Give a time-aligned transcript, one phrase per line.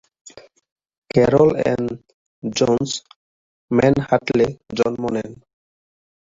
[1.11, 1.83] Carroll Ann
[2.43, 2.89] Jones
[3.71, 4.47] ম্যানহাটনে
[4.77, 5.31] জন্ম নেন।